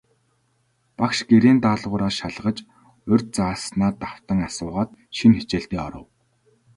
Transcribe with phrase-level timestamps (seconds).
[0.97, 2.57] Багш гэрийн даалгавар шалгаж,
[3.11, 6.05] урьд зааснаа давтан асуугаад, шинэ хичээлдээ оров.